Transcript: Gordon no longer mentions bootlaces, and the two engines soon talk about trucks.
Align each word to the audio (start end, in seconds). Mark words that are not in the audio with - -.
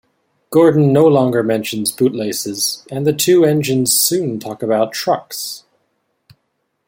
Gordon 0.49 0.91
no 0.91 1.05
longer 1.05 1.43
mentions 1.43 1.91
bootlaces, 1.91 2.83
and 2.89 3.05
the 3.05 3.13
two 3.13 3.45
engines 3.45 3.93
soon 3.93 4.39
talk 4.39 4.63
about 4.63 4.93
trucks. 4.93 5.63